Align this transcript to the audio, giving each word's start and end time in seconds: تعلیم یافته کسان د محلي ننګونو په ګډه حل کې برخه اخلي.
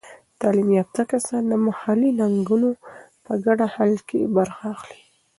تعلیم 0.39 0.69
یافته 0.79 1.01
کسان 1.11 1.41
د 1.47 1.53
محلي 1.67 2.09
ننګونو 2.19 2.69
په 3.25 3.33
ګډه 3.45 3.65
حل 3.75 3.93
کې 4.09 4.19
برخه 4.37 4.63
اخلي. 4.75 5.01